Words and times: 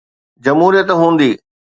جمهوريت 0.43 0.89
هوندي. 0.99 1.31